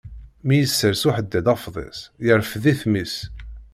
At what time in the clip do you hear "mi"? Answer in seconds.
0.45-0.55